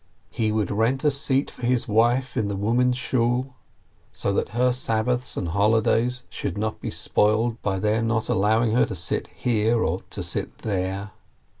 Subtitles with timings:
[0.31, 3.53] He would rent a seat for his wife in the women's Shool,
[4.11, 8.87] so that her Sabbaths and holidays should not be spoiled by their not allowing her
[8.87, 11.11] to sit here or to sit there.